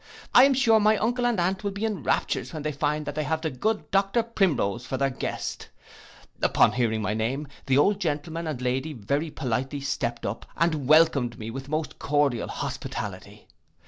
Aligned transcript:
I 0.33 0.45
am 0.45 0.55
sure 0.55 0.79
my 0.79 0.97
uncle 0.97 1.27
and 1.27 1.39
aunt 1.39 1.63
will 1.63 1.69
be 1.69 1.85
in 1.85 2.01
raptures 2.01 2.51
when 2.53 2.63
they 2.63 2.71
find 2.71 3.05
they 3.05 3.21
have 3.21 3.41
the 3.41 3.51
good 3.51 3.91
Dr 3.91 4.23
Primrose 4.23 4.83
for 4.83 4.97
their 4.97 5.11
guest.' 5.11 5.69
Upon 6.41 6.71
hearing 6.71 7.03
my 7.03 7.13
name, 7.13 7.47
the 7.67 7.77
old 7.77 7.99
gentleman 7.99 8.47
and 8.47 8.63
lady 8.63 8.93
very 8.93 9.29
politely 9.29 9.81
stept 9.81 10.25
up, 10.25 10.47
and 10.57 10.87
welcomed 10.87 11.37
me 11.37 11.51
with 11.51 11.69
most 11.69 11.99
cordial 11.99 12.47
hospitality. 12.47 13.47